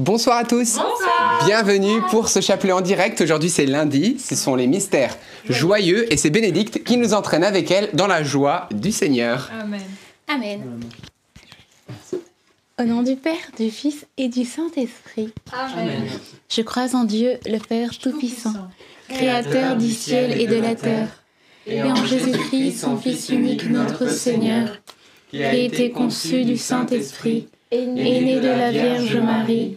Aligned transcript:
Bonsoir 0.00 0.38
à 0.38 0.44
tous. 0.44 0.78
Bienvenue 1.44 2.00
pour 2.08 2.30
ce 2.30 2.40
chapelet 2.40 2.72
en 2.72 2.80
direct. 2.80 3.20
Aujourd'hui 3.20 3.50
c'est 3.50 3.66
lundi. 3.66 4.18
Ce 4.18 4.34
sont 4.34 4.54
les 4.54 4.66
mystères 4.66 5.14
joyeux 5.46 6.10
et 6.10 6.16
c'est 6.16 6.30
Bénédicte 6.30 6.82
qui 6.84 6.96
nous 6.96 7.12
entraîne 7.12 7.44
avec 7.44 7.70
elle 7.70 7.90
dans 7.92 8.06
la 8.06 8.22
joie 8.22 8.66
du 8.70 8.92
Seigneur. 8.92 9.50
Amen. 9.60 9.82
Amen. 10.26 10.80
Au 12.80 12.84
nom 12.84 13.02
du 13.02 13.14
Père, 13.14 13.34
du 13.58 13.70
Fils 13.70 14.06
et 14.16 14.28
du 14.28 14.46
Saint-Esprit. 14.46 15.34
Amen. 15.52 16.04
Je 16.48 16.62
crois 16.62 16.96
en 16.96 17.04
Dieu, 17.04 17.38
le 17.44 17.58
Père 17.58 17.90
Tout-Puissant, 17.98 18.54
Créateur 19.06 19.76
du 19.76 19.90
ciel 19.90 20.40
et 20.40 20.46
de 20.46 20.56
la 20.56 20.76
terre, 20.76 21.08
et 21.66 21.82
en 21.82 22.06
Jésus-Christ, 22.06 22.78
son 22.78 22.96
Fils 22.96 23.28
unique, 23.28 23.68
notre 23.68 24.08
Seigneur, 24.08 24.80
qui 25.30 25.44
a 25.44 25.52
été 25.52 25.90
conçu 25.90 26.44
du 26.46 26.56
Saint-Esprit, 26.56 27.48
est 27.70 27.84
né 27.84 28.40
de 28.40 28.48
la 28.48 28.70
Vierge 28.70 29.16
Marie, 29.18 29.76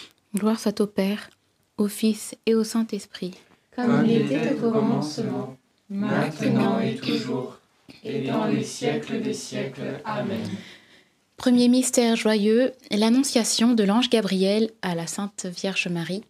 Gloire 0.35 0.59
soit 0.59 0.79
au 0.79 0.87
Père, 0.87 1.29
au 1.77 1.87
Fils 1.87 2.35
et 2.45 2.55
au 2.55 2.63
Saint-Esprit. 2.63 3.33
Comme 3.75 4.05
il 4.05 4.21
était 4.21 4.53
au 4.63 4.71
commencement, 4.71 5.57
maintenant 5.89 6.79
et 6.79 6.95
toujours, 6.95 7.57
et 8.03 8.21
dans 8.21 8.45
les 8.45 8.63
siècles 8.63 9.21
des 9.21 9.33
siècles. 9.33 9.99
Amen. 10.05 10.49
Premier 11.37 11.67
mystère 11.67 12.15
joyeux, 12.15 12.71
l'annonciation 12.91 13.73
de 13.73 13.83
l'ange 13.83 14.09
Gabriel 14.09 14.69
à 14.81 14.95
la 14.95 15.07
Sainte 15.07 15.47
Vierge 15.47 15.87
Marie. 15.87 16.23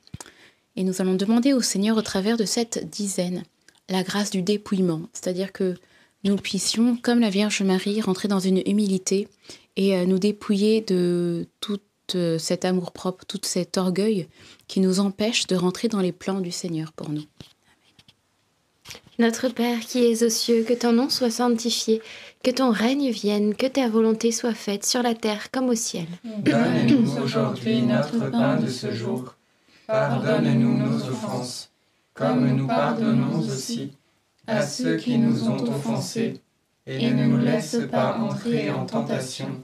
Et 0.75 0.83
nous 0.83 1.01
allons 1.01 1.15
demander 1.15 1.53
au 1.53 1.61
Seigneur 1.61 1.97
au 1.97 2.01
travers 2.01 2.37
de 2.37 2.45
cette 2.45 2.89
dizaine 2.89 3.43
la 3.89 4.03
grâce 4.03 4.31
du 4.31 4.41
dépouillement, 4.41 5.01
c'est-à-dire 5.11 5.51
que 5.51 5.75
nous 6.23 6.37
puissions, 6.37 6.95
comme 6.95 7.19
la 7.19 7.29
Vierge 7.29 7.61
Marie, 7.61 7.99
rentrer 8.01 8.27
dans 8.27 8.39
une 8.39 8.61
humilité 8.65 9.27
et 9.75 9.95
euh, 9.97 10.05
nous 10.05 10.19
dépouiller 10.19 10.81
de 10.81 11.47
tout 11.59 11.79
euh, 12.15 12.37
cet 12.37 12.65
amour-propre, 12.65 13.25
tout 13.25 13.39
cet 13.43 13.77
orgueil 13.77 14.27
qui 14.67 14.79
nous 14.79 14.99
empêche 14.99 15.47
de 15.47 15.55
rentrer 15.55 15.87
dans 15.87 15.99
les 15.99 16.11
plans 16.11 16.39
du 16.39 16.51
Seigneur 16.51 16.91
pour 16.93 17.09
nous. 17.09 17.23
Notre 19.19 19.49
Père 19.49 19.79
qui 19.81 20.03
es 20.03 20.23
aux 20.23 20.29
cieux, 20.29 20.63
que 20.63 20.73
ton 20.73 20.93
nom 20.93 21.09
soit 21.09 21.29
sanctifié, 21.29 22.01
que 22.43 22.49
ton 22.49 22.71
règne 22.71 23.11
vienne, 23.11 23.53
que 23.53 23.67
ta 23.67 23.87
volonté 23.87 24.31
soit 24.31 24.53
faite 24.53 24.85
sur 24.85 25.03
la 25.03 25.13
terre 25.13 25.51
comme 25.51 25.69
au 25.69 25.75
ciel. 25.75 26.07
Donne-nous 26.23 27.17
aujourd'hui 27.21 27.81
notre 27.83 28.31
pain 28.31 28.55
de 28.57 28.67
ce 28.67 28.91
jour. 28.91 29.35
Pardonne-nous 29.85 30.77
nos 30.77 31.03
offenses, 31.03 31.71
comme 32.13 32.49
nous 32.55 32.67
pardonnons 32.67 33.39
aussi 33.39 33.91
à 34.47 34.65
ceux 34.65 34.97
qui 34.97 35.17
nous 35.17 35.47
ont 35.49 35.69
offensés. 35.69 36.41
Et 36.87 37.11
ne 37.11 37.25
nous 37.25 37.37
laisse 37.37 37.77
pas 37.91 38.17
entrer 38.17 38.71
en 38.71 38.85
tentation, 38.85 39.63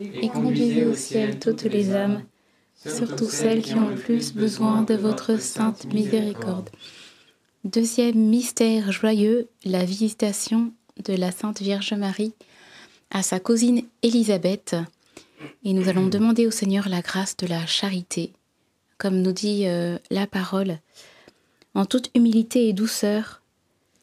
et 0.00 0.28
conduisez 0.28 0.84
au 0.84 0.94
ciel 0.94 1.38
toutes 1.38 1.64
les 1.64 1.92
âmes, 1.92 2.22
surtout 2.74 3.28
celles 3.28 3.62
qui 3.62 3.74
ont 3.74 3.88
le 3.88 3.96
plus 3.96 4.34
besoin 4.34 4.82
de 4.82 4.94
votre 4.94 5.38
sainte 5.40 5.92
miséricorde. 5.92 6.70
Deuxième 7.64 8.18
mystère 8.18 8.90
joyeux, 8.90 9.48
la 9.64 9.84
visitation 9.84 10.72
de 11.04 11.14
la 11.14 11.30
Sainte 11.30 11.60
Vierge 11.60 11.92
Marie 11.92 12.34
à 13.10 13.22
sa 13.22 13.38
cousine 13.38 13.82
Élisabeth. 14.02 14.74
Et 15.64 15.72
nous 15.72 15.88
allons 15.88 16.06
demander 16.06 16.46
au 16.46 16.50
Seigneur 16.50 16.88
la 16.88 17.02
grâce 17.02 17.36
de 17.36 17.46
la 17.46 17.66
charité, 17.66 18.32
comme 18.98 19.20
nous 19.22 19.32
dit 19.32 19.66
euh, 19.66 19.98
la 20.10 20.26
parole, 20.26 20.78
en 21.74 21.84
toute 21.84 22.10
humilité 22.14 22.68
et 22.68 22.72
douceur, 22.72 23.42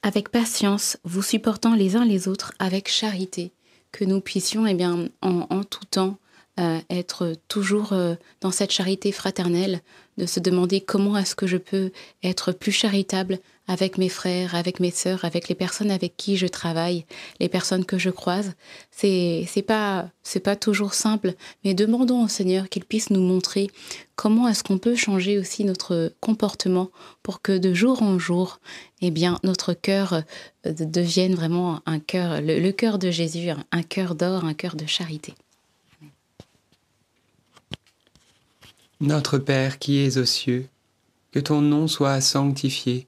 avec 0.01 0.29
patience, 0.29 0.97
vous 1.03 1.21
supportant 1.21 1.75
les 1.75 1.95
uns 1.95 2.05
les 2.05 2.27
autres 2.27 2.53
avec 2.59 2.87
charité, 2.87 3.51
que 3.91 4.05
nous 4.05 4.21
puissions 4.21 4.65
eh 4.67 4.73
bien, 4.73 5.09
en, 5.21 5.47
en 5.49 5.63
tout 5.63 5.85
temps 5.85 6.17
euh, 6.59 6.79
être 6.89 7.35
toujours 7.47 7.93
euh, 7.93 8.15
dans 8.41 8.51
cette 8.51 8.71
charité 8.71 9.13
fraternelle, 9.13 9.79
de 10.17 10.25
se 10.25 10.41
demander 10.41 10.81
comment 10.81 11.15
est-ce 11.17 11.33
que 11.33 11.47
je 11.47 11.55
peux 11.55 11.91
être 12.21 12.51
plus 12.51 12.73
charitable 12.73 13.39
avec 13.69 13.99
mes 13.99 14.09
frères, 14.09 14.55
avec 14.55 14.79
mes 14.79 14.89
sœurs, 14.89 15.23
avec 15.23 15.47
les 15.47 15.53
personnes 15.53 15.91
avec 15.91 16.17
qui 16.17 16.37
je 16.37 16.47
travaille, 16.47 17.05
les 17.39 17.49
personnes 17.49 17.85
que 17.85 17.99
je 17.99 18.09
croise. 18.09 18.53
C'est 18.89 19.45
c'est 19.47 19.61
pas 19.61 20.09
c'est 20.23 20.39
pas 20.39 20.55
toujours 20.55 20.95
simple, 20.95 21.35
mais 21.63 21.75
demandons 21.75 22.23
au 22.23 22.27
Seigneur 22.27 22.67
qu'il 22.67 22.83
puisse 22.83 23.11
nous 23.11 23.21
montrer 23.21 23.69
comment 24.15 24.47
est-ce 24.47 24.63
qu'on 24.63 24.79
peut 24.79 24.95
changer 24.95 25.37
aussi 25.37 25.65
notre 25.65 26.11
comportement 26.19 26.89
pour 27.21 27.43
que 27.43 27.59
de 27.59 27.75
jour 27.75 28.01
en 28.01 28.17
jour, 28.17 28.59
eh 29.01 29.11
bien 29.11 29.37
notre 29.43 29.73
cœur 29.73 30.13
euh, 30.13 30.21
devienne 30.65 31.35
vraiment 31.35 31.81
un 31.85 31.99
cœur 31.99 32.41
le, 32.41 32.59
le 32.59 32.71
cœur 32.71 32.97
de 32.97 33.11
Jésus, 33.11 33.51
un, 33.51 33.63
un 33.71 33.83
cœur 33.83 34.15
d'or, 34.15 34.45
un 34.45 34.55
cœur 34.55 34.75
de 34.75 34.87
charité. 34.87 35.35
Notre 38.99 39.37
Père 39.37 39.77
qui 39.77 39.99
es 39.99 40.17
aux 40.17 40.25
cieux, 40.25 40.67
que 41.31 41.39
ton 41.39 41.61
nom 41.61 41.87
soit 41.87 42.19
sanctifié, 42.19 43.07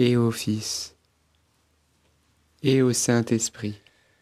et 0.00 0.16
au 0.16 0.30
Fils, 0.30 0.96
et 2.62 2.80
au 2.80 2.90
Saint-Esprit. 2.94 3.74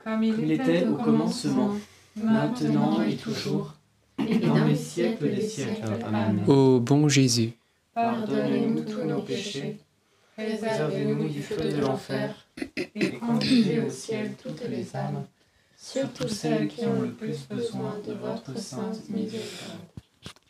Comme 0.02 0.24
il 0.24 0.50
était 0.50 0.84
au 0.84 0.96
commencement, 0.96 1.76
maintenant 2.16 3.00
et 3.02 3.14
toujours, 3.14 3.74
et 4.18 4.38
dans 4.38 4.64
les 4.64 4.74
siècles 4.74 5.32
des 5.32 5.46
siècles. 5.46 5.84
Amen. 6.04 6.42
Ô 6.48 6.80
bon 6.80 7.08
Jésus, 7.08 7.52
Pardonnez-nous 7.94 8.80
tous 8.80 9.04
nos 9.04 9.22
péchés, 9.22 9.78
préservez-nous 10.36 11.28
du 11.28 11.42
feu 11.42 11.70
de 11.70 11.80
l'enfer, 11.80 12.34
et 12.76 13.12
conduisez 13.12 13.80
au 13.80 13.90
ciel 13.90 14.34
toutes 14.42 14.68
les 14.68 14.96
âmes, 14.96 15.26
surtout 15.76 16.26
celles 16.26 16.66
qui 16.66 16.86
ont 16.86 17.02
le 17.02 17.12
plus 17.12 17.46
besoin 17.48 17.96
de 18.04 18.14
votre 18.14 18.58
sainte 18.58 19.08
miséricorde. 19.10 19.78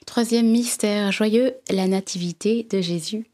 Troisième 0.07 0.49
mystère 0.49 1.13
joyeux, 1.13 1.55
la 1.69 1.87
nativité 1.87 2.67
de 2.71 2.81
Jésus. 2.81 3.27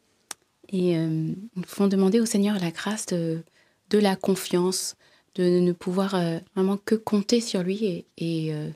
Et 0.74 0.98
euh, 0.98 1.06
nous 1.06 1.62
pouvons 1.62 1.86
demander 1.86 2.18
au 2.18 2.26
Seigneur 2.26 2.58
la 2.60 2.72
grâce 2.72 3.06
de, 3.06 3.44
la 3.92 4.16
confiance, 4.16 4.96
de 5.36 5.60
ne 5.60 5.70
pouvoir 5.70 6.16
euh, 6.16 6.40
vraiment 6.56 6.76
que 6.84 6.96
compter 6.96 7.40
sur 7.40 7.62
lui 7.62 8.04
et, 8.18 8.52
euh, 8.52 8.70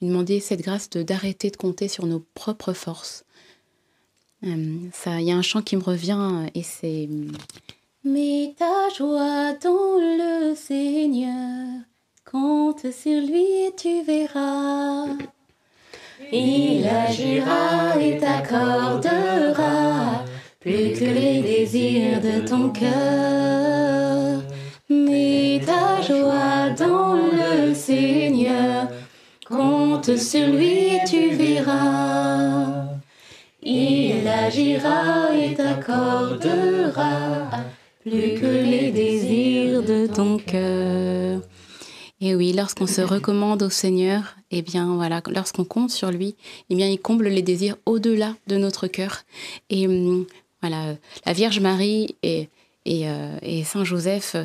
lui 0.00 0.08
demander 0.08 0.40
cette 0.40 0.62
grâce 0.62 0.88
d'arrêter 0.88 1.50
de 1.50 1.58
compter 1.58 1.88
sur 1.88 2.06
nos 2.06 2.24
propres 2.32 2.72
forces. 2.72 3.26
Euh, 4.44 4.78
il 5.06 5.24
y 5.24 5.30
a 5.30 5.36
un 5.36 5.42
chant 5.42 5.60
qui 5.60 5.76
me 5.76 5.82
revient 5.82 6.46
et 6.54 6.62
c'est 6.62 7.06
Mets 8.02 8.54
ta 8.56 8.88
joie 8.96 9.52
dans 9.62 9.98
le 9.98 10.54
Seigneur, 10.54 11.82
compte 12.24 12.90
sur 12.90 13.20
lui 13.20 13.66
et 13.66 13.74
tu 13.76 14.02
verras. 14.04 15.04
Il 16.32 16.86
agira 16.86 18.00
et 18.00 18.16
t'accordera 18.16 20.24
plus 20.66 20.98
que 20.98 21.04
les 21.04 21.42
désirs 21.42 22.20
de 22.20 22.44
ton 22.44 22.70
cœur. 22.70 24.42
Mets 24.90 25.60
ta 25.64 26.02
joie 26.02 26.70
dans 26.76 27.14
le 27.14 27.72
Seigneur, 27.72 28.88
compte 29.46 30.16
sur 30.16 30.48
lui 30.48 30.96
et 30.96 31.00
tu 31.08 31.36
verras. 31.36 32.84
Il 33.62 34.26
agira 34.26 35.32
et 35.40 35.54
t'accordera 35.54 37.48
plus 38.02 38.34
que 38.34 38.46
les 38.46 38.90
désirs 38.90 39.84
de 39.84 40.08
ton 40.08 40.36
cœur. 40.38 41.42
Et 42.20 42.34
oui, 42.34 42.52
lorsqu'on 42.52 42.88
se 42.88 43.02
recommande 43.02 43.62
au 43.62 43.70
Seigneur, 43.70 44.34
eh 44.50 44.62
bien 44.62 44.96
voilà, 44.96 45.22
lorsqu'on 45.28 45.64
compte 45.64 45.90
sur 45.90 46.10
lui, 46.10 46.34
eh 46.70 46.74
bien 46.74 46.88
il 46.88 46.98
comble 46.98 47.28
les 47.28 47.42
désirs 47.42 47.76
au-delà 47.86 48.34
de 48.48 48.56
notre 48.56 48.88
cœur. 48.88 49.22
Et 49.70 49.86
hum, 49.86 50.26
la 50.68 51.32
Vierge 51.32 51.60
Marie 51.60 52.16
et, 52.22 52.48
euh, 52.88 53.64
Saint 53.64 53.84
Joseph, 53.84 54.36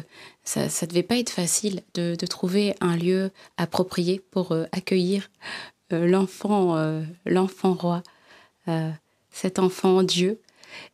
ça, 0.44 0.70
ça 0.70 0.88
devait 0.88 1.04
pas 1.04 1.18
être 1.18 1.30
facile 1.30 1.82
de, 1.94 2.16
trouver 2.26 2.76
un 2.82 2.96
lieu 2.96 3.32
approprié 3.58 4.22
pour 4.32 4.52
euh, 4.52 4.66
accueillir 4.72 5.30
euh, 5.94 6.08
l'enfant, 6.08 6.78
euh, 6.78 7.02
l'enfant 7.26 7.74
roi, 7.74 8.04
euh, 8.68 8.90
cet 9.30 9.60
enfant 9.60 10.04
Dieu. 10.04 10.40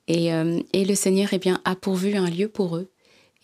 Et, 0.08 0.34
euh, 0.34 0.60
le 0.74 0.96
Seigneur 0.96 1.30
eh 1.32 1.38
bien, 1.38 1.62
a 1.66 1.76
pourvu 1.76 2.16
un 2.16 2.30
lieu 2.30 2.48
pour 2.48 2.78
eux. 2.78 2.90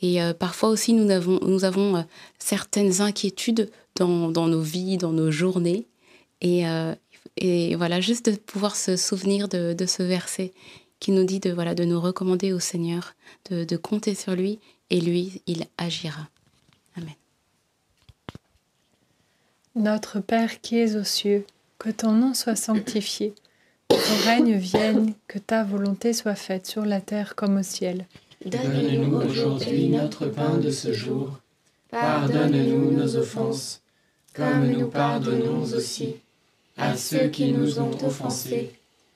Et 0.02 0.22
euh, 0.22 0.34
parfois 0.34 0.70
aussi, 0.70 0.94
nous 0.94 1.10
avons, 1.12 1.96
euh, 1.96 2.02
certaines 2.40 3.02
inquiétudes 3.02 3.70
dans, 3.96 4.32
nos 4.32 4.62
vies, 4.62 4.98
dans 4.98 5.12
nos 5.14 5.32
journées. 5.32 5.88
Et, 6.42 6.68
euh, 6.68 6.96
voilà, 7.78 8.02
juste 8.02 8.30
de 8.30 8.36
pouvoir 8.36 8.76
se 8.76 8.96
souvenir 8.98 9.48
de 9.48 9.86
ce 9.86 10.04
verset 10.04 10.52
qui 11.04 11.12
nous 11.12 11.26
dit 11.26 11.42
de, 11.42 11.52
voilà, 11.52 11.76
de 11.76 11.84
nous 11.84 12.00
recommander 12.00 12.54
au 12.54 12.60
Seigneur, 12.60 13.14
de, 13.50 13.66
de 13.66 13.76
compter 13.76 14.16
sur 14.16 14.36
lui, 14.36 14.60
et 14.90 15.02
lui, 15.02 15.42
il 15.48 15.66
agira. 15.78 16.30
Amen. 16.96 17.14
Notre 19.76 20.22
Père 20.22 20.62
qui 20.62 20.78
es 20.78 20.96
aux 20.96 21.04
cieux, 21.04 21.46
que 21.78 21.90
ton 21.90 22.14
nom 22.14 22.34
soit 22.34 22.56
sanctifié, 22.56 23.36
que 23.90 23.96
ton 23.96 24.30
règne 24.30 24.56
vienne, 24.56 25.14
que 25.28 25.40
ta 25.40 25.66
volonté 25.66 26.14
soit 26.14 26.36
faite 26.36 26.68
sur 26.68 26.86
la 26.86 27.02
terre 27.02 27.36
comme 27.36 27.58
au 27.58 27.64
ciel. 27.64 28.06
Donne-nous 28.46 29.18
aujourd'hui 29.18 29.90
notre 29.90 30.28
pain 30.28 30.58
de 30.58 30.72
ce 30.72 30.94
jour. 30.94 31.38
Pardonne-nous 31.90 32.92
nos 32.92 33.18
offenses, 33.18 33.82
comme 34.34 34.68
nous 34.68 34.88
pardonnons 34.88 35.64
aussi 35.64 36.16
à 36.78 36.96
ceux 36.96 37.28
qui 37.28 37.52
nous 37.52 37.82
ont 37.82 37.92
offensés. 38.06 38.72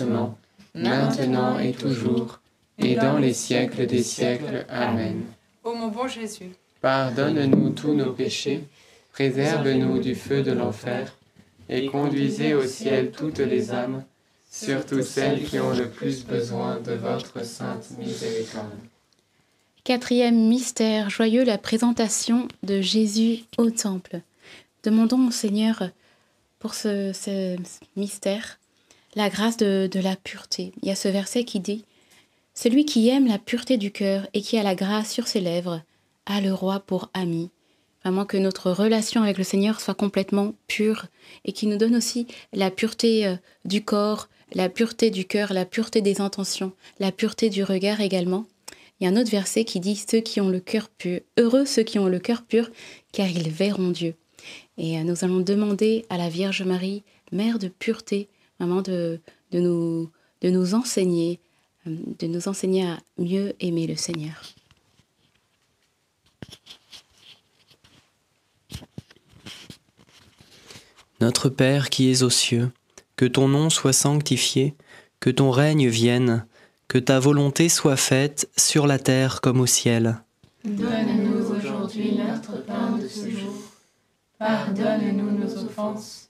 commencement, 0.00 0.38
maintenant 0.74 1.58
et 1.58 1.72
toujours, 1.72 2.40
et 2.78 2.94
dans 2.94 3.18
les 3.18 3.32
siècles 3.32 3.86
des 3.86 4.02
siècles. 4.02 4.66
Amen. 4.68 5.24
Ô 5.64 5.74
mon 5.74 5.88
bon 5.88 6.08
Jésus, 6.08 6.50
Pardonne-nous 6.80 7.70
tous 7.70 7.92
nos 7.92 8.12
péchés, 8.12 8.64
préserve-nous 9.12 10.00
du 10.00 10.14
feu 10.14 10.42
de 10.42 10.52
l'enfer, 10.52 11.14
et 11.68 11.86
conduisez 11.86 12.54
au 12.54 12.66
ciel 12.66 13.10
toutes 13.10 13.38
les 13.38 13.70
âmes, 13.70 14.04
surtout 14.50 15.02
celles 15.02 15.44
qui 15.44 15.60
ont 15.60 15.74
le 15.74 15.88
plus 15.88 16.24
besoin 16.24 16.80
de 16.80 16.92
votre 16.92 17.44
sainte 17.44 17.90
miséricorde. 17.98 18.70
Quatrième 19.84 20.48
mystère 20.48 21.10
joyeux, 21.10 21.44
la 21.44 21.58
présentation 21.58 22.48
de 22.62 22.80
Jésus 22.80 23.44
au 23.58 23.70
Temple. 23.70 24.20
Demandons 24.84 25.28
au 25.28 25.30
Seigneur 25.30 25.90
pour 26.58 26.74
ce, 26.74 27.12
ce 27.12 27.56
mystère 27.96 28.58
la 29.14 29.28
grâce 29.28 29.56
de, 29.56 29.88
la 29.94 30.16
pureté. 30.16 30.72
Il 30.82 30.88
y 30.88 30.92
a 30.92 30.96
ce 30.96 31.08
verset 31.08 31.44
qui 31.44 31.60
dit 31.60 31.84
Celui 32.54 32.84
qui 32.84 33.08
aime 33.08 33.26
la 33.26 33.38
pureté 33.38 33.76
du 33.76 33.90
cœur 33.90 34.26
et 34.34 34.40
qui 34.40 34.58
a 34.58 34.62
la 34.62 34.74
grâce 34.74 35.10
sur 35.10 35.26
ses 35.26 35.40
lèvres 35.40 35.82
a 36.26 36.40
le 36.40 36.52
roi 36.52 36.80
pour 36.80 37.10
ami. 37.14 37.50
Vraiment 38.02 38.24
que 38.24 38.36
notre 38.36 38.70
relation 38.70 39.22
avec 39.22 39.36
le 39.36 39.44
Seigneur 39.44 39.80
soit 39.80 39.94
complètement 39.94 40.54
pure 40.68 41.06
et 41.44 41.52
qui 41.52 41.66
nous 41.66 41.76
donne 41.76 41.96
aussi 41.96 42.26
la 42.52 42.70
pureté 42.70 43.26
euh, 43.26 43.36
du 43.64 43.84
corps, 43.84 44.28
la 44.54 44.68
pureté 44.68 45.10
du 45.10 45.26
cœur, 45.26 45.52
la 45.52 45.66
pureté 45.66 46.00
des 46.00 46.20
intentions, 46.20 46.72
la 46.98 47.12
pureté 47.12 47.50
du 47.50 47.62
regard 47.62 48.00
également. 48.00 48.46
Il 48.98 49.04
y 49.04 49.06
a 49.06 49.10
un 49.10 49.20
autre 49.20 49.30
verset 49.30 49.64
qui 49.64 49.80
dit 49.80 49.96
ceux 49.96 50.20
qui 50.20 50.40
ont 50.40 50.48
le 50.48 50.60
cœur 50.60 50.88
pur, 50.88 51.20
heureux 51.38 51.66
ceux 51.66 51.82
qui 51.82 51.98
ont 51.98 52.06
le 52.06 52.18
cœur 52.18 52.42
pur, 52.42 52.70
car 53.12 53.28
ils 53.28 53.50
verront 53.50 53.90
Dieu. 53.90 54.14
Et 54.78 54.98
euh, 54.98 55.02
nous 55.02 55.24
allons 55.24 55.40
demander 55.40 56.06
à 56.08 56.16
la 56.16 56.28
Vierge 56.28 56.62
Marie, 56.62 57.02
Mère 57.32 57.58
de 57.58 57.68
pureté, 57.68 58.28
vraiment 58.60 58.82
de, 58.82 59.20
de, 59.50 59.60
nous, 59.60 60.10
de 60.42 60.50
nous 60.50 60.74
enseigner, 60.74 61.40
euh, 61.86 61.96
de 62.18 62.26
nous 62.26 62.46
enseigner 62.46 62.86
à 62.86 62.98
mieux 63.18 63.54
aimer 63.60 63.86
le 63.86 63.96
Seigneur. 63.96 64.42
Notre 71.20 71.48
Père 71.48 71.90
qui 71.90 72.10
es 72.10 72.22
aux 72.22 72.30
cieux, 72.30 72.70
que 73.16 73.26
ton 73.26 73.48
nom 73.48 73.68
soit 73.68 73.92
sanctifié, 73.92 74.74
que 75.20 75.30
ton 75.30 75.50
règne 75.50 75.88
vienne, 75.88 76.46
que 76.88 76.98
ta 76.98 77.18
volonté 77.18 77.68
soit 77.68 77.96
faite 77.96 78.48
sur 78.56 78.86
la 78.86 78.98
terre 78.98 79.40
comme 79.40 79.60
au 79.60 79.66
ciel. 79.66 80.22
Donne-nous 80.64 81.54
aujourd'hui 81.54 82.16
notre 82.16 82.64
pain 82.64 82.96
de 82.96 83.06
ce 83.06 83.28
jour. 83.30 83.54
Pardonne-nous 84.38 85.38
nos 85.38 85.58
offenses, 85.58 86.29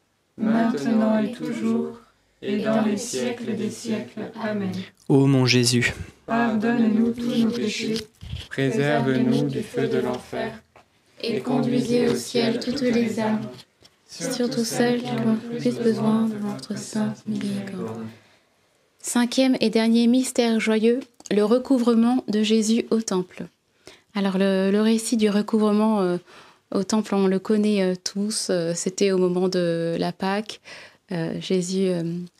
maintenant 0.41 1.19
et 1.19 1.31
toujours, 1.31 1.99
et 2.41 2.57
dans 2.57 2.81
les 2.81 2.97
siècles 2.97 3.55
des 3.55 3.69
siècles. 3.69 4.31
Amen. 4.41 4.71
Ô 5.07 5.25
mon 5.27 5.45
Jésus, 5.45 5.93
Pardonne-nous 6.25 7.11
tous 7.11 7.35
nos 7.43 7.51
péchés, 7.51 7.97
Préserve-nous 8.49 9.47
du 9.47 9.61
feu 9.61 9.87
de 9.87 9.99
l'enfer. 9.99 10.51
Et 11.23 11.39
conduisez 11.39 12.09
au 12.09 12.15
ciel 12.15 12.59
toutes 12.59 12.81
les 12.81 13.19
âmes, 13.19 13.41
surtout 14.07 14.63
celles 14.63 15.01
qui 15.01 15.11
ont 15.11 15.37
le 15.51 15.57
plus 15.57 15.77
besoin 15.77 16.23
de 16.23 16.35
votre 16.37 16.77
sainte 16.77 17.23
miséricorde. 17.27 18.01
Cinquième 18.99 19.55
et 19.61 19.69
dernier 19.69 20.07
mystère 20.07 20.59
joyeux, 20.59 20.99
le 21.31 21.43
recouvrement 21.43 22.23
de 22.27 22.41
Jésus 22.43 22.85
au 22.91 23.01
temple. 23.01 23.45
Alors 24.15 24.37
le, 24.37 24.71
le 24.71 24.81
récit 24.81 25.15
du 25.17 25.29
recouvrement 25.29 26.01
euh, 26.01 26.17
au 26.71 26.83
temple, 26.83 27.15
on 27.15 27.27
le 27.27 27.39
connaît 27.39 27.83
euh, 27.83 27.95
tous, 28.01 28.47
euh, 28.49 28.73
c'était 28.75 29.11
au 29.11 29.17
moment 29.17 29.49
de 29.49 29.95
la 29.99 30.11
Pâque. 30.11 30.61
Euh, 31.11 31.41
Jésus 31.41 31.89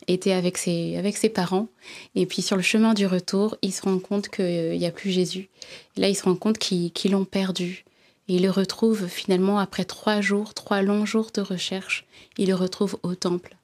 était 0.08 0.32
avec 0.32 0.56
ses, 0.56 0.96
avec 0.96 1.18
ses 1.18 1.28
parents 1.28 1.68
et 2.14 2.24
puis 2.24 2.40
sur 2.40 2.56
le 2.56 2.62
chemin 2.62 2.94
du 2.94 3.06
retour, 3.06 3.58
il 3.60 3.70
se 3.70 3.82
rend 3.82 3.98
compte 3.98 4.30
qu'il 4.30 4.78
n'y 4.78 4.86
a 4.86 4.90
plus 4.90 5.10
Jésus. 5.10 5.50
Là, 5.98 6.08
il 6.08 6.14
se 6.14 6.22
rend 6.22 6.36
compte 6.36 6.56
qu'ils 6.56 7.12
l'ont 7.12 7.26
perdu. 7.26 7.84
Et 8.28 8.36
il 8.36 8.42
le 8.42 8.50
retrouve 8.50 9.08
finalement 9.08 9.58
après 9.58 9.84
trois 9.84 10.22
jours, 10.22 10.54
trois 10.54 10.80
longs 10.80 11.04
jours 11.04 11.32
de 11.34 11.42
recherche, 11.42 12.06
il 12.38 12.48
le 12.48 12.54
retrouve 12.54 12.98
au 13.02 13.14
temple. 13.14 13.56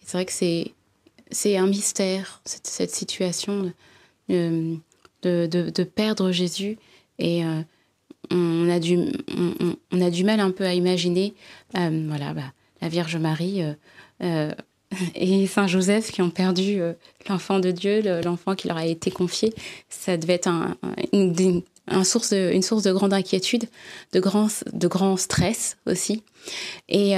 C'est 0.00 0.16
vrai 0.16 0.24
que 0.24 0.32
c'est 0.32 1.56
un 1.56 1.66
mystère, 1.66 2.40
cette, 2.46 2.66
cette 2.66 2.94
situation 2.94 3.70
de, 4.30 4.76
de, 5.22 5.46
de- 5.46 5.84
perdre 5.84 6.32
Jésus. 6.32 6.78
Et 7.18 7.42
on, 8.30 8.68
a 8.70 8.78
du, 8.78 8.98
on, 9.90 10.00
a 10.00 10.10
du 10.10 10.24
mal 10.24 10.40
un 10.40 10.50
peu 10.50 10.64
à 10.64 10.74
imaginer 10.74 11.34
euh, 11.76 12.04
voilà, 12.08 12.32
bah, 12.34 12.52
la 12.80 12.88
Vierge 12.88 13.16
Marie 13.16 13.62
euh, 13.62 13.72
euh, 14.22 14.52
et 15.14 15.46
Saint 15.46 15.66
Joseph 15.66 16.10
qui 16.12 16.22
ont 16.22 16.30
perdu 16.30 16.80
l'enfant 17.28 17.58
de 17.58 17.70
Dieu, 17.70 18.02
le- 18.02 18.20
l'enfant 18.22 18.54
qui 18.54 18.68
leur 18.68 18.76
a 18.76 18.86
été 18.86 19.10
confié. 19.10 19.52
Ça 19.88 20.16
devait 20.16 20.34
être 20.34 20.48
un, 20.48 20.76
un- 20.82 20.94
une, 21.12 21.34
une- 21.40 21.62
un 21.88 22.04
source 22.04 22.30
de- 22.30 22.50
une 22.52 22.62
source 22.62 22.82
de 22.84 22.92
grande 22.92 23.12
inquiétude, 23.12 23.64
de 24.12 24.20
grand, 24.20 24.48
de 24.72 24.88
stress 25.16 25.76
aussi. 25.86 26.22
Et, 26.88 27.12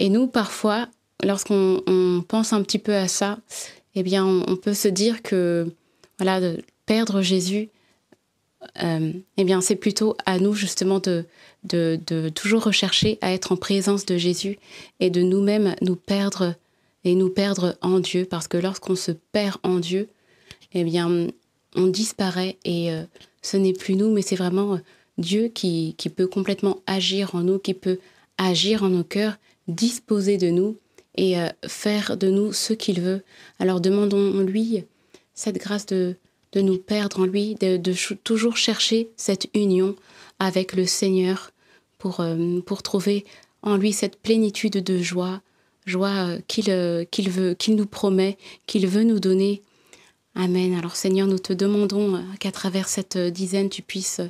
et 0.00 0.08
nous, 0.08 0.26
parfois, 0.26 0.88
lorsqu'on 1.22 1.82
on 1.86 2.22
pense 2.26 2.52
un 2.52 2.62
petit 2.62 2.78
peu 2.78 2.94
à 2.94 3.08
ça, 3.08 3.38
eh 3.94 4.02
bien, 4.02 4.24
on, 4.24 4.56
peut 4.56 4.74
se 4.74 4.88
dire 4.88 5.22
que 5.22 5.66
voilà, 6.18 6.40
perdre 6.86 7.20
Jésus, 7.22 7.68
euh, 8.82 9.12
eh 9.36 9.44
bien, 9.44 9.60
c'est 9.60 9.76
plutôt 9.76 10.16
à 10.26 10.38
nous 10.38 10.54
justement 10.54 10.98
de, 10.98 11.24
de, 11.64 12.28
toujours 12.30 12.64
rechercher 12.64 13.18
à 13.20 13.32
être 13.32 13.52
en 13.52 13.56
présence 13.56 14.06
de 14.06 14.16
Jésus 14.16 14.58
et 15.00 15.10
de 15.10 15.22
nous-mêmes 15.22 15.74
nous 15.82 15.96
perdre 15.96 16.54
et 17.04 17.14
nous 17.14 17.30
perdre 17.30 17.76
en 17.80 18.00
Dieu, 18.00 18.24
parce 18.24 18.48
que 18.48 18.56
lorsqu'on 18.56 18.96
se 18.96 19.12
perd 19.12 19.56
en 19.62 19.78
Dieu, 19.78 20.08
eh 20.74 20.84
bien, 20.84 21.28
on 21.74 21.86
disparaît 21.86 22.58
et 22.64 22.92
euh, 22.92 23.04
ce 23.42 23.56
n'est 23.56 23.72
plus 23.72 23.94
nous, 23.94 24.12
mais 24.12 24.22
c'est 24.22 24.36
vraiment 24.36 24.74
euh, 24.74 24.78
Dieu 25.16 25.48
qui, 25.48 25.94
qui 25.96 26.08
peut 26.08 26.26
complètement 26.26 26.80
agir 26.86 27.34
en 27.34 27.40
nous, 27.40 27.58
qui 27.58 27.74
peut 27.74 27.98
agir 28.36 28.82
en 28.82 28.88
nos 28.88 29.04
cœurs, 29.04 29.36
disposer 29.68 30.38
de 30.38 30.48
nous 30.48 30.76
et 31.16 31.38
euh, 31.38 31.48
faire 31.66 32.16
de 32.16 32.28
nous 32.28 32.52
ce 32.52 32.72
qu'il 32.72 33.00
veut. 33.00 33.22
Alors 33.58 33.80
demandons-lui 33.80 34.84
cette 35.34 35.58
grâce 35.58 35.86
de, 35.86 36.16
de 36.52 36.60
nous 36.60 36.78
perdre 36.78 37.20
en 37.20 37.26
lui, 37.26 37.54
de, 37.56 37.80
toujours 38.24 38.56
chercher 38.56 39.10
cette 39.16 39.48
union 39.54 39.96
avec 40.38 40.74
le 40.74 40.86
Seigneur 40.86 41.50
pour, 41.98 42.20
euh, 42.20 42.60
pour 42.60 42.82
trouver 42.82 43.24
en 43.62 43.76
lui 43.76 43.92
cette 43.92 44.20
plénitude 44.20 44.82
de 44.82 44.98
joie, 45.02 45.40
joie 45.86 46.08
euh, 46.08 46.38
qu'il 46.46 46.70
euh, 46.70 47.04
qu'il 47.04 47.76
nous 47.76 47.86
promet, 47.86 48.38
qu'il 48.66 48.86
veut 48.86 49.04
nous 49.04 49.20
donner. 49.20 49.62
Amen. 50.34 50.74
Alors 50.74 50.96
Seigneur, 50.96 51.26
nous 51.26 51.38
te 51.38 51.52
demandons 51.52 52.22
qu'à 52.38 52.52
travers 52.52 52.88
cette 52.88 53.18
dizaine, 53.18 53.68
tu 53.68 53.82
puisses 53.82 54.20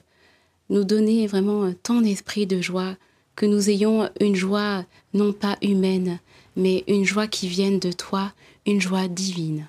nous 0.70 0.85
donner 0.85 1.26
vraiment 1.26 1.64
euh, 1.64 1.72
ton 1.83 2.04
esprit 2.04 2.46
de 2.46 2.61
joie, 2.61 2.96
que 3.37 3.46
nous 3.46 3.70
ayons 3.70 4.09
une 4.20 4.35
joie 4.35 4.85
non 5.14 5.33
pas 5.33 5.57
humaine, 5.62 6.18
mais 6.57 6.85
une 6.88 7.04
joie 7.04 7.26
qui 7.26 7.48
vienne 7.48 7.78
de 7.78 7.92
toi, 7.92 8.33
une 8.66 8.81
joie 8.81 9.09
divine. 9.09 9.68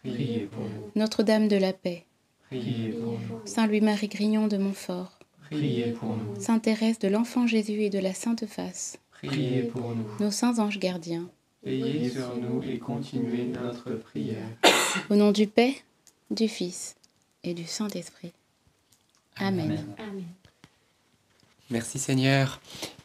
priez 0.00 0.46
pour 0.46 0.62
nous, 0.62 0.90
Notre-Dame 0.96 1.48
de 1.48 1.56
la 1.56 1.72
Paix, 1.72 2.04
priez 2.48 2.90
pour 2.92 3.12
nous, 3.12 3.40
Saint 3.46 3.66
Louis-Marie 3.66 4.08
Grignon 4.08 4.46
de 4.48 4.56
Montfort, 4.56 5.18
priez 5.50 5.92
pour 5.92 6.16
nous, 6.16 6.40
Sainte 6.40 6.62
Thérèse 6.62 6.98
de 6.98 7.08
l'Enfant 7.08 7.46
Jésus 7.46 7.82
et 7.82 7.90
de 7.90 7.98
la 7.98 8.14
Sainte 8.14 8.46
Face, 8.46 8.98
priez 9.10 9.62
pour 9.62 9.94
nous. 9.94 10.06
nos 10.20 10.30
saints 10.30 10.58
anges 10.58 10.78
gardiens. 10.78 11.28
Veillez 11.62 12.08
sur 12.08 12.36
nous 12.36 12.62
et 12.62 12.78
continuez 12.78 13.44
notre 13.44 13.90
prière. 13.92 14.48
Au 15.10 15.14
nom 15.14 15.30
du 15.30 15.46
Père, 15.46 15.74
du 16.30 16.48
Fils 16.48 16.96
et 17.44 17.52
du 17.52 17.66
Saint-Esprit. 17.66 18.32
Amen. 19.36 19.84
Merci 21.68 21.98
Seigneur. 21.98 22.60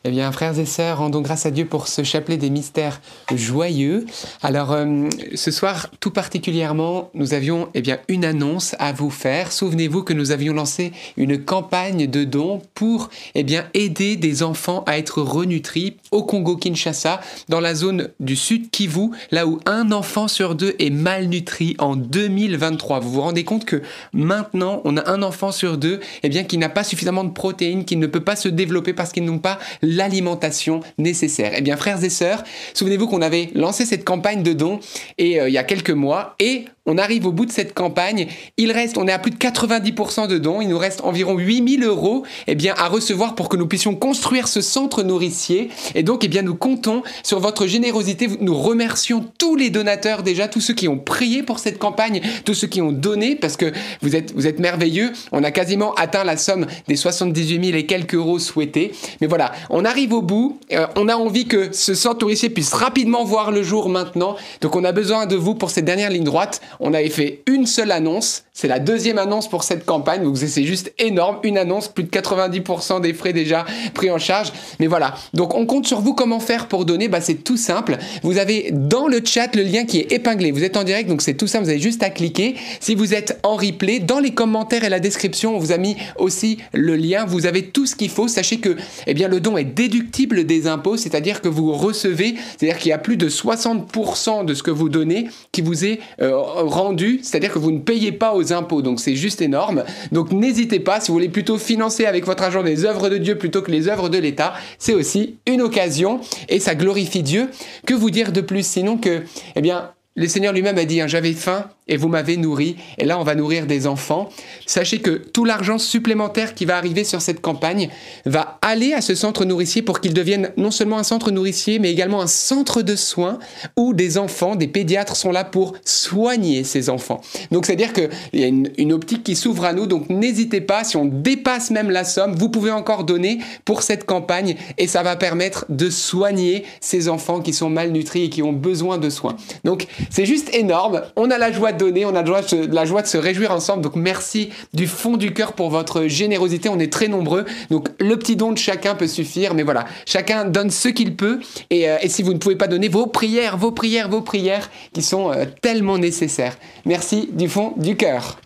Eh 0.07 0.11
bien, 0.11 0.31
frères 0.31 0.59
et 0.59 0.65
sœurs, 0.65 0.99
rendons 0.99 1.21
grâce 1.21 1.47
à 1.47 1.51
Dieu 1.51 1.65
pour 1.65 1.87
ce 1.87 2.03
chapelet 2.03 2.37
des 2.37 2.51
mystères 2.51 3.01
joyeux. 3.33 4.05
Alors, 4.43 4.71
euh, 4.71 5.09
ce 5.33 5.49
soir, 5.49 5.87
tout 5.99 6.11
particulièrement, 6.11 7.09
nous 7.15 7.33
avions 7.33 7.69
eh 7.73 7.81
bien, 7.81 7.97
une 8.07 8.23
annonce 8.23 8.75
à 8.77 8.93
vous 8.93 9.09
faire. 9.09 9.51
Souvenez-vous 9.51 10.03
que 10.03 10.13
nous 10.13 10.29
avions 10.29 10.53
lancé 10.53 10.91
une 11.17 11.43
campagne 11.43 12.05
de 12.05 12.23
dons 12.23 12.61
pour 12.75 13.09
eh 13.33 13.41
bien, 13.41 13.65
aider 13.73 14.15
des 14.15 14.43
enfants 14.43 14.83
à 14.85 14.99
être 14.99 15.23
renutris 15.23 15.97
au 16.11 16.21
Congo-Kinshasa, 16.21 17.19
dans 17.49 17.59
la 17.59 17.73
zone 17.73 18.09
du 18.19 18.35
sud 18.35 18.69
Kivu, 18.69 19.09
là 19.31 19.47
où 19.47 19.59
un 19.65 19.91
enfant 19.91 20.27
sur 20.27 20.53
deux 20.53 20.75
est 20.77 20.91
malnutri 20.91 21.75
en 21.79 21.95
2023. 21.95 22.99
Vous 22.99 23.09
vous 23.09 23.21
rendez 23.21 23.43
compte 23.43 23.65
que 23.65 23.81
maintenant, 24.13 24.83
on 24.85 24.97
a 24.97 25.09
un 25.09 25.23
enfant 25.23 25.51
sur 25.51 25.79
deux 25.79 25.99
eh 26.21 26.29
bien, 26.29 26.43
qui 26.43 26.59
n'a 26.59 26.69
pas 26.69 26.83
suffisamment 26.83 27.23
de 27.23 27.31
protéines, 27.31 27.85
qui 27.85 27.95
ne 27.95 28.05
peut 28.05 28.23
pas 28.23 28.35
se 28.35 28.49
développer 28.49 28.93
parce 28.93 29.11
qu'ils 29.11 29.25
n'ont 29.25 29.39
pas 29.39 29.57
l'alimentation 29.95 30.81
nécessaire. 30.97 31.53
Eh 31.55 31.62
bien, 31.62 31.77
frères 31.77 32.03
et 32.03 32.10
sœurs, 32.10 32.43
souvenez-vous 32.73 33.08
qu'on 33.08 33.21
avait 33.21 33.49
lancé 33.53 33.86
cette 33.86 34.03
campagne 34.03 34.43
de 34.43 34.53
dons 34.53 34.79
et, 35.17 35.39
euh, 35.39 35.49
il 35.49 35.53
y 35.53 35.58
a 35.58 35.63
quelques 35.63 35.91
mois 35.91 36.36
et 36.39 36.65
on 36.86 36.98
arrive 36.98 37.26
au 37.26 37.32
bout 37.32 37.45
de 37.45 37.52
cette 37.52 37.74
campagne. 37.74 38.28
Il 38.58 38.71
reste, 38.71 38.98
on 38.98 39.08
est 39.08 39.12
à 39.12 39.17
plus 39.17 39.32
de 39.32 39.38
90% 39.38 40.28
de 40.28 40.38
dons. 40.38 40.62
Il 40.62 40.69
nous 40.69 40.78
reste 40.78 41.02
environ 41.04 41.36
8000 41.38 41.84
euros 41.84 42.24
eh 42.45 42.54
bien, 42.54 42.76
à 42.78 42.88
recevoir 42.88 43.34
pour 43.34 43.50
que 43.50 43.58
nous 43.58 43.65
puissions 43.65 43.95
construire 43.95 44.48
ce 44.48 44.62
centre 44.62 45.02
nourricier. 45.02 45.69
Et 45.95 46.04
donc, 46.04 46.24
eh 46.24 46.28
bien, 46.28 46.43
nous 46.43 46.54
comptons 46.54 47.02
sur 47.24 47.39
votre 47.39 47.65
générosité. 47.65 48.28
Nous 48.39 48.56
remercions 48.56 49.26
tous 49.39 49.56
les 49.56 49.71
donateurs 49.71 50.21
déjà, 50.21 50.48
tous 50.48 50.62
ceux 50.62 50.76
qui 50.76 50.88
ont 50.88 51.00
prié 51.00 51.41
pour 51.41 51.58
cette 51.58 51.80
campagne, 51.80 52.21
tous 52.45 52.54
ceux 52.54 52.67
qui 52.67 52.82
ont 52.82 52.91
donné 52.91 53.36
parce 53.36 53.58
que 53.58 53.71
vous 54.02 54.15
êtes, 54.15 54.34
vous 54.34 54.45
êtes 54.45 54.60
merveilleux. 54.60 55.12
On 55.32 55.43
a 55.43 55.50
quasiment 55.50 55.95
atteint 55.95 56.24
la 56.24 56.38
somme 56.38 56.67
des 56.88 56.95
78 56.95 57.65
000 57.65 57.78
et 57.78 57.88
quelques 57.88 58.13
euros 58.13 58.38
souhaités. 58.38 58.91
Mais 59.21 59.28
voilà, 59.28 59.52
on 59.71 59.86
arrive 59.86 60.13
au 60.13 60.21
bout. 60.21 60.60
Euh, 60.71 60.86
on 60.95 61.08
a 61.08 61.15
envie 61.15 61.48
que 61.48 61.69
ce 61.71 61.95
centre 61.95 62.21
nourricier 62.21 62.50
puisse 62.50 62.74
rapidement 62.74 63.24
voir 63.24 63.52
le 63.52 63.63
jour 63.63 63.89
maintenant. 63.89 64.36
Donc, 64.62 64.76
on 64.76 64.84
a 64.84 64.91
besoin 64.91 65.26
de 65.26 65.36
vous 65.36 65.56
pour 65.56 65.71
cette 65.71 65.86
dernière 65.86 66.12
ligne 66.12 66.24
droite. 66.24 66.62
On 66.79 66.93
avait 66.93 67.09
fait 67.09 67.43
une 67.47 67.65
seule 67.65 67.91
annonce. 67.91 68.44
C'est 68.57 68.69
la 68.69 68.79
deuxième 68.79 69.17
annonce 69.17 69.49
pour 69.49 69.65
cette 69.65 69.85
campagne. 69.85 70.33
C'est 70.33 70.63
juste 70.63 70.93
énorme. 70.97 71.39
Une 71.43 71.57
annonce, 71.57 71.89
plus 71.89 72.05
de 72.05 72.09
90% 72.09 73.01
des 73.01 73.13
frais 73.13 73.33
déjà 73.33 73.65
pris 73.93 74.09
en 74.09 74.17
charge. 74.17 74.53
Mais 74.79 74.87
voilà. 74.87 75.13
Donc, 75.33 75.53
on 75.55 75.65
compte 75.65 75.85
sur 75.85 75.99
vous. 75.99 76.13
Comment 76.13 76.39
faire 76.39 76.69
pour 76.69 76.85
donner? 76.85 77.09
Bah, 77.09 77.19
C'est 77.19 77.43
tout 77.43 77.57
simple. 77.57 77.97
Vous 78.23 78.37
avez 78.37 78.69
dans 78.71 79.09
le 79.09 79.19
chat 79.25 79.53
le 79.57 79.63
lien 79.63 79.83
qui 79.83 79.99
est 79.99 80.13
épinglé. 80.13 80.51
Vous 80.51 80.63
êtes 80.63 80.77
en 80.77 80.85
direct, 80.85 81.09
donc 81.09 81.21
c'est 81.21 81.33
tout 81.33 81.47
simple. 81.47 81.65
Vous 81.65 81.69
avez 81.71 81.81
juste 81.81 82.01
à 82.01 82.09
cliquer. 82.09 82.55
Si 82.79 82.95
vous 82.95 83.13
êtes 83.13 83.41
en 83.43 83.57
replay, 83.57 83.99
dans 83.99 84.19
les 84.19 84.33
commentaires 84.33 84.85
et 84.85 84.89
la 84.89 85.01
description, 85.01 85.57
on 85.57 85.59
vous 85.59 85.73
a 85.73 85.77
mis 85.77 85.97
aussi 86.17 86.59
le 86.71 86.95
lien. 86.95 87.25
Vous 87.25 87.47
avez 87.47 87.65
tout 87.65 87.85
ce 87.85 87.97
qu'il 87.97 88.09
faut. 88.09 88.29
Sachez 88.29 88.61
que 88.61 88.77
eh 89.05 89.13
bien, 89.13 89.27
le 89.27 89.41
don 89.41 89.57
est 89.57 89.65
déductible 89.65 90.45
des 90.45 90.67
impôts, 90.67 90.95
c'est-à-dire 90.95 91.41
que 91.41 91.49
vous 91.49 91.73
recevez, 91.73 92.35
c'est-à-dire 92.57 92.79
qu'il 92.79 92.89
y 92.91 92.93
a 92.93 92.99
plus 92.99 93.17
de 93.17 93.27
60% 93.27 94.45
de 94.45 94.53
ce 94.53 94.63
que 94.63 94.71
vous 94.71 94.87
donnez 94.87 95.27
qui 95.51 95.61
vous 95.61 95.83
est 95.83 95.99
euh, 96.21 96.37
rendu, 96.37 97.19
c'est-à-dire 97.21 97.51
que 97.51 97.59
vous 97.59 97.71
ne 97.71 97.79
payez 97.79 98.13
pas 98.13 98.33
aux 98.33 98.44
impôts. 98.51 98.81
Donc 98.81 98.99
c'est 98.99 99.15
juste 99.15 99.41
énorme. 99.41 99.84
Donc 100.12 100.31
n'hésitez 100.31 100.79
pas, 100.79 100.99
si 100.99 101.08
vous 101.08 101.13
voulez 101.15 101.29
plutôt 101.29 101.58
financer 101.58 102.05
avec 102.05 102.25
votre 102.25 102.43
argent 102.43 102.63
des 102.63 102.86
œuvres 102.86 103.10
de 103.10 103.17
Dieu 103.17 103.38
plutôt 103.38 103.62
que 103.62 103.71
les 103.71 103.88
œuvres 103.88 104.10
de 104.10 104.17
l'État, 104.17 104.53
c'est 104.77 104.93
aussi 104.93 105.38
une 105.47 105.62
occasion 105.62 106.19
et 106.49 106.60
ça 106.60 106.75
glorifie 106.75 107.23
Dieu. 107.23 107.49
Que 107.86 107.93
vous 107.93 108.12
dire 108.12 108.31
de 108.31 108.41
plus 108.41 108.65
sinon 108.65 108.97
que, 108.97 109.23
eh 109.55 109.62
bien, 109.62 109.91
le 110.17 110.30
Seigneur 110.30 110.54
lui-même 110.54 110.78
a 110.78 110.86
dit, 110.86 111.01
hein, 111.01 111.08
j'avais 111.08 111.34
faim 111.34 111.65
et 111.88 111.97
vous 111.97 112.08
m'avez 112.08 112.38
nourri, 112.38 112.78
et 112.97 113.06
là 113.06 113.19
on 113.19 113.23
va 113.23 113.36
nourrir 113.36 113.67
des 113.67 113.86
enfants. 113.86 114.30
Sachez 114.65 114.99
que 114.99 115.12
tout 115.12 115.45
l'argent 115.45 115.78
supplémentaire 115.78 116.56
qui 116.56 116.65
va 116.65 116.78
arriver 116.78 117.04
sur 117.04 117.21
cette 117.21 117.41
campagne 117.41 117.89
va 118.25 118.58
aller 118.63 118.93
à 118.93 119.01
ce 119.01 119.13
centre 119.13 119.45
nourricier 119.45 119.84
pour 119.84 119.99
qu'il 119.99 120.13
devienne 120.13 120.51
non 120.58 120.71
seulement 120.71 120.97
un 120.97 121.04
centre 121.04 121.30
nourricier, 121.30 121.78
mais 121.78 121.91
également 121.91 122.21
un 122.21 122.28
centre 122.28 122.82
de 122.82 122.95
soins 122.95 123.38
où 123.78 123.93
des 123.93 124.17
enfants, 124.17 124.56
des 124.56 124.67
pédiatres 124.67 125.15
sont 125.15 125.32
là 125.32 125.43
pour 125.43 125.73
soigner 125.84 126.63
ces 126.63 126.89
enfants. 126.89 127.21
Donc 127.51 127.65
c'est-à-dire 127.65 127.93
qu'il 127.93 128.10
y 128.34 128.43
a 128.43 128.47
une, 128.47 128.71
une 128.78 128.93
optique 128.93 129.23
qui 129.23 129.36
s'ouvre 129.36 129.65
à 129.65 129.73
nous, 129.73 129.86
donc 129.86 130.10
n'hésitez 130.10 130.62
pas, 130.62 130.84
si 130.84 130.97
on 130.97 131.06
dépasse 131.06 131.69
même 131.69 131.91
la 131.91 132.04
somme, 132.04 132.34
vous 132.36 132.49
pouvez 132.49 132.71
encore 132.71 133.04
donner 133.04 133.39
pour 133.63 133.84
cette 133.84 134.06
campagne, 134.06 134.56
et 134.78 134.88
ça 134.88 135.04
va 135.04 135.17
permettre 135.17 135.65
de 135.69 135.89
soigner 135.91 136.63
ces 136.80 137.10
enfants 137.10 137.41
qui 137.41 137.54
sont 137.54 137.69
malnutris 137.69 138.23
et 138.23 138.30
qui 138.30 138.41
ont 138.41 138.54
besoin 138.54 138.97
de 138.97 139.10
soins. 139.12 139.36
Donc 139.65 139.86
c'est 140.09 140.25
juste 140.25 140.53
énorme, 140.53 141.01
on 141.15 141.29
a 141.31 141.37
la 141.37 141.51
joie 141.51 141.71
donner, 141.71 142.05
on 142.05 142.15
a 142.15 142.23
la 142.23 142.85
joie 142.85 143.01
de 143.01 143.07
se 143.07 143.17
réjouir 143.17 143.51
ensemble. 143.51 143.81
Donc 143.81 143.95
merci 143.95 144.49
du 144.73 144.87
fond 144.87 145.17
du 145.17 145.33
cœur 145.33 145.53
pour 145.53 145.69
votre 145.69 146.07
générosité. 146.07 146.69
On 146.69 146.79
est 146.79 146.91
très 146.91 147.07
nombreux. 147.07 147.45
Donc 147.69 147.89
le 147.99 148.17
petit 148.17 148.35
don 148.35 148.51
de 148.51 148.57
chacun 148.57 148.95
peut 148.95 149.07
suffire. 149.07 149.53
Mais 149.53 149.63
voilà, 149.63 149.85
chacun 150.05 150.45
donne 150.45 150.69
ce 150.69 150.89
qu'il 150.89 151.15
peut. 151.15 151.39
Et, 151.69 151.89
euh, 151.89 151.97
si 152.07 152.23
vous 152.23 152.33
ne 152.33 152.37
pouvez 152.37 152.55
pas 152.55 152.67
donner 152.67 152.87
vos 152.87 153.07
prières, 153.07 153.57
vos 153.57 153.71
prières, 153.71 154.09
vos 154.09 154.21
prières 154.21 154.69
qui 154.93 155.01
sont 155.01 155.31
euh, 155.31 155.45
tellement 155.61 155.97
nécessaires. 155.97 156.57
Merci 156.85 157.29
du 157.31 157.49
fond 157.49 157.73
du 157.77 157.95
cœur. 157.95 158.39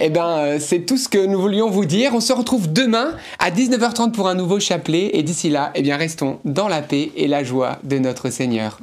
Eh 0.00 0.10
bien, 0.10 0.28
euh, 0.38 0.58
c'est 0.60 0.80
tout 0.80 0.96
ce 0.96 1.08
que 1.08 1.24
nous 1.26 1.40
voulions 1.40 1.70
vous 1.70 1.84
dire. 1.84 2.12
On 2.14 2.20
se 2.20 2.32
retrouve 2.32 2.72
demain 2.72 3.16
à 3.40 3.50
19h30 3.50 4.12
pour 4.12 4.28
un 4.28 4.34
nouveau 4.34 4.60
chapelet. 4.60 5.10
Et 5.14 5.22
d'ici 5.22 5.50
là, 5.50 5.72
eh 5.74 5.82
bien, 5.82 5.96
restons 5.96 6.38
dans 6.44 6.68
la 6.68 6.82
paix 6.82 7.10
et 7.16 7.26
la 7.26 7.42
joie 7.42 7.78
de 7.82 7.98
notre 7.98 8.30
Seigneur. 8.30 8.78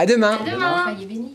À 0.00 0.06
demain. 0.06 0.32
À 0.32 0.50
demain. 0.50 1.28